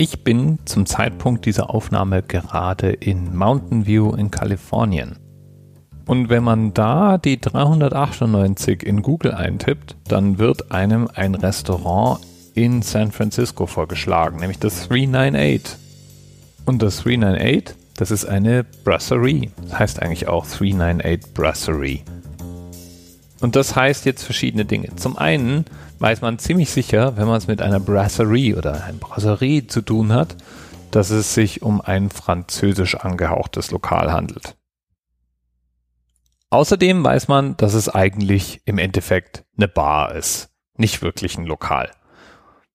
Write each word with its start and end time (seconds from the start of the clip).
Ich 0.00 0.22
bin 0.22 0.60
zum 0.64 0.86
Zeitpunkt 0.86 1.44
dieser 1.44 1.74
Aufnahme 1.74 2.22
gerade 2.22 2.90
in 2.92 3.36
Mountain 3.36 3.84
View 3.84 4.14
in 4.14 4.30
Kalifornien. 4.30 5.18
Und 6.06 6.28
wenn 6.28 6.44
man 6.44 6.72
da 6.72 7.18
die 7.18 7.40
398 7.40 8.84
in 8.84 9.02
Google 9.02 9.34
eintippt, 9.34 9.96
dann 10.06 10.38
wird 10.38 10.70
einem 10.70 11.08
ein 11.12 11.34
Restaurant 11.34 12.20
in 12.54 12.82
San 12.82 13.10
Francisco 13.10 13.66
vorgeschlagen, 13.66 14.38
nämlich 14.38 14.60
das 14.60 14.86
398. 14.86 15.76
Und 16.64 16.80
das 16.80 17.02
398, 17.02 17.74
das 17.96 18.12
ist 18.12 18.24
eine 18.24 18.64
Brasserie. 18.84 19.50
Das 19.62 19.80
heißt 19.80 20.00
eigentlich 20.00 20.28
auch 20.28 20.46
398 20.46 21.34
Brasserie. 21.34 22.04
Und 23.40 23.56
das 23.56 23.76
heißt 23.76 24.04
jetzt 24.04 24.24
verschiedene 24.24 24.64
Dinge. 24.64 24.94
Zum 24.96 25.16
einen 25.16 25.64
weiß 26.00 26.20
man 26.22 26.38
ziemlich 26.38 26.70
sicher, 26.70 27.16
wenn 27.16 27.26
man 27.26 27.36
es 27.36 27.46
mit 27.46 27.62
einer 27.62 27.80
Brasserie 27.80 28.56
oder 28.56 28.84
einer 28.84 28.98
Brasserie 28.98 29.66
zu 29.66 29.80
tun 29.80 30.12
hat, 30.12 30.36
dass 30.90 31.10
es 31.10 31.34
sich 31.34 31.62
um 31.62 31.80
ein 31.80 32.10
französisch 32.10 32.96
angehauchtes 32.96 33.70
Lokal 33.70 34.12
handelt. 34.12 34.56
Außerdem 36.50 37.04
weiß 37.04 37.28
man, 37.28 37.56
dass 37.58 37.74
es 37.74 37.88
eigentlich 37.88 38.62
im 38.64 38.78
Endeffekt 38.78 39.44
eine 39.56 39.68
Bar 39.68 40.14
ist, 40.14 40.48
nicht 40.76 41.02
wirklich 41.02 41.36
ein 41.36 41.44
Lokal. 41.44 41.90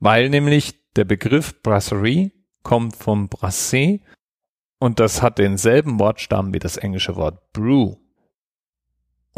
Weil 0.00 0.30
nämlich 0.30 0.74
der 0.96 1.04
Begriff 1.04 1.62
Brasserie 1.62 2.32
kommt 2.62 2.96
vom 2.96 3.28
Brasser 3.28 3.98
und 4.78 5.00
das 5.00 5.22
hat 5.22 5.38
denselben 5.38 5.98
Wortstamm 5.98 6.54
wie 6.54 6.58
das 6.58 6.76
englische 6.76 7.16
Wort 7.16 7.52
Brew. 7.52 7.96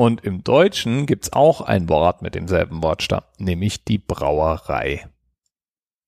Und 0.01 0.25
im 0.25 0.43
Deutschen 0.43 1.05
gibt's 1.05 1.35
auch 1.35 1.61
ein 1.61 1.91
Wort 1.91 2.23
mit 2.23 2.35
demselben 2.35 2.83
Wortstamm, 2.83 3.21
nämlich 3.37 3.85
die 3.85 3.99
Brauerei. 3.99 5.07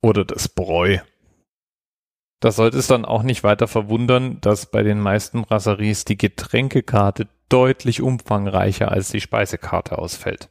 Oder 0.00 0.24
das 0.24 0.48
Bräu. 0.48 0.96
Das 2.40 2.56
sollte 2.56 2.78
es 2.78 2.86
dann 2.86 3.04
auch 3.04 3.22
nicht 3.22 3.44
weiter 3.44 3.68
verwundern, 3.68 4.38
dass 4.40 4.64
bei 4.64 4.82
den 4.82 4.98
meisten 4.98 5.42
Brasseries 5.42 6.06
die 6.06 6.16
Getränkekarte 6.16 7.28
deutlich 7.50 8.00
umfangreicher 8.00 8.90
als 8.90 9.10
die 9.10 9.20
Speisekarte 9.20 9.98
ausfällt. 9.98 10.48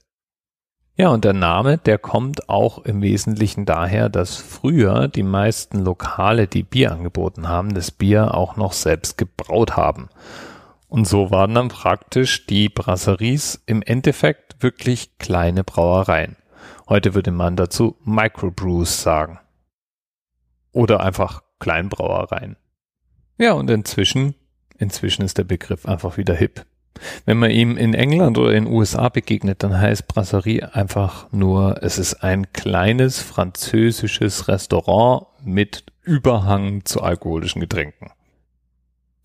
Ja, 0.96 1.10
und 1.10 1.26
der 1.26 1.34
Name, 1.34 1.80
der 1.80 1.98
kommt 1.98 2.48
auch 2.48 2.86
im 2.86 3.02
Wesentlichen 3.02 3.66
daher, 3.66 4.10
dass 4.10 4.36
früher 4.38 5.08
die 5.08 5.24
meisten 5.24 5.84
Lokale, 5.84 6.46
die 6.46 6.62
Bier 6.62 6.92
angeboten 6.92 7.48
haben, 7.48 7.74
das 7.74 7.90
Bier 7.90 8.36
auch 8.36 8.56
noch 8.56 8.74
selbst 8.74 9.18
gebraut 9.18 9.76
haben. 9.76 10.10
Und 10.92 11.08
so 11.08 11.32
waren 11.32 11.56
dann 11.56 11.70
praktisch 11.70 12.46
die 12.48 12.68
Brasseries 12.68 13.64
im 13.66 13.82
Endeffekt 13.82 14.62
wirklich 14.62 15.18
kleine 15.20 15.64
Brauereien. 15.64 16.36
Heute 16.90 17.14
würde 17.14 17.32
man 17.32 17.56
dazu 17.56 17.96
Microbrews 18.04 19.02
sagen. 19.02 19.40
Oder 20.74 21.00
einfach 21.00 21.44
Kleinbrauereien. 21.60 22.58
Ja, 23.38 23.54
und 23.54 23.70
inzwischen, 23.70 24.36
inzwischen 24.80 25.24
ist 25.24 25.38
der 25.38 25.46
Begriff 25.46 25.86
einfach 25.86 26.18
wieder 26.18 26.34
hip. 26.34 26.66
Wenn 27.24 27.38
man 27.38 27.52
ihm 27.52 27.78
in 27.78 27.94
England 27.94 28.38
oder 28.38 28.52
in 28.52 28.66
den 28.66 28.74
USA 28.74 29.08
begegnet, 29.08 29.64
dann 29.64 29.80
heißt 29.80 30.10
Brasserie 30.10 30.76
einfach 30.76 31.32
nur, 31.32 31.82
es 31.84 32.00
ist 32.00 32.16
ein 32.16 32.52
kleines 32.52 33.22
französisches 33.22 34.50
Restaurant 34.50 35.28
mit 35.42 35.86
Überhang 36.04 36.84
zu 36.84 37.02
alkoholischen 37.02 37.62
Getränken. 37.62 38.12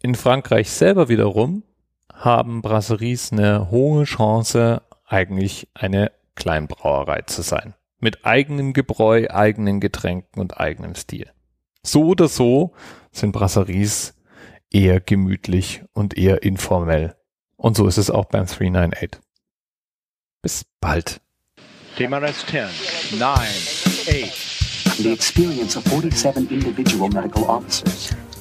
In 0.03 0.15
Frankreich 0.15 0.71
selber 0.71 1.09
wiederum 1.09 1.63
haben 2.13 2.63
Brasseries 2.63 3.33
eine 3.33 3.71
hohe 3.71 4.05
Chance, 4.05 4.83
eigentlich 5.07 5.69
eine 5.75 6.13
Kleinbrauerei 6.35 7.23
zu 7.23 7.43
sein. 7.43 7.75
Mit 7.99 8.27
eigenem 8.27 8.73
Gebräu, 8.73 9.27
eigenen 9.31 9.81
Getränken 9.81 10.41
und 10.41 10.61
eigenem 10.61 10.95
Stil. 10.95 11.31
So 11.83 12.05
oder 12.05 12.29
so 12.29 12.75
sind 13.11 13.33
Brasseries 13.33 14.15
eher 14.71 15.01
gemütlich 15.01 15.83
und 15.93 16.17
eher 16.17 16.43
informell. 16.43 17.17
Und 17.57 17.77
so 17.77 17.87
ist 17.87 17.97
es 17.97 18.11
auch 18.11 18.27
beim 18.27 18.47
398. 18.47 19.21
Bis 20.43 20.67
bald. 20.81 21.21
TMRS 21.97 22.45
10, 22.47 22.69
9, 23.19 23.31
8. 23.31 24.99
The 24.99 25.13
experience 25.13 25.77
of 25.77 25.85
47 25.85 26.51
individual 26.51 27.09
medical 27.09 27.45
officers 27.45 28.15